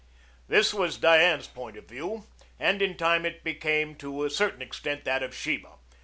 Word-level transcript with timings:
This 0.47 0.73
was 0.73 0.97
Diane's 0.97 1.45
point 1.47 1.77
of 1.77 1.85
view, 1.85 2.25
and 2.59 2.81
in 2.81 2.97
time 2.97 3.23
it 3.23 3.43
became 3.43 3.93
to 3.97 4.23
a 4.25 4.31
certain 4.31 4.63
extent 4.63 5.05
that 5.05 5.21
of 5.21 5.35
Sheba. 5.35 5.73